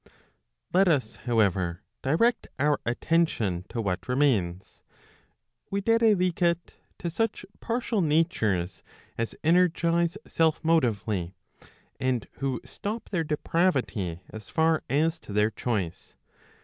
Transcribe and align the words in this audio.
Let 0.73 0.87
us 0.87 1.15
however, 1.25 1.83
direct 2.01 2.47
our 2.57 2.79
attention 2.87 3.65
to 3.69 3.79
what 3.79 4.07
remains, 4.07 4.81
viz. 5.71 6.55
to 6.97 7.09
such 7.11 7.45
partial 7.59 8.01
natures 8.01 8.81
as 9.15 9.35
energize 9.43 10.17
self 10.25 10.63
motively, 10.63 11.35
and 11.99 12.27
who 12.39 12.61
stop 12.65 13.09
their 13.11 13.23
depravity 13.23 14.21
as 14.31 14.49
far 14.49 14.81
as 14.89 15.19
to 15.19 15.33
their 15.33 15.51
choice. 15.51 16.15